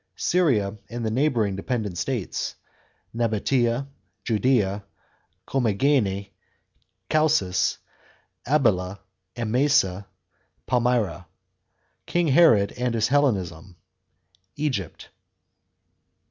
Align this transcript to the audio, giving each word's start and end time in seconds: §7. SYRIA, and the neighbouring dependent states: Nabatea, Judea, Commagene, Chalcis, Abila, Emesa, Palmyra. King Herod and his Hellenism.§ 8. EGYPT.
§7. 0.15 0.15
SYRIA, 0.19 0.77
and 0.89 1.05
the 1.05 1.11
neighbouring 1.11 1.55
dependent 1.55 1.95
states: 1.95 2.55
Nabatea, 3.15 3.87
Judea, 4.23 4.83
Commagene, 5.47 6.31
Chalcis, 7.11 7.77
Abila, 8.47 8.97
Emesa, 9.35 10.07
Palmyra. 10.65 11.27
King 12.07 12.29
Herod 12.29 12.71
and 12.71 12.95
his 12.95 13.09
Hellenism.§ 13.09 13.75
8. 14.65 14.65
EGYPT. 14.65 15.09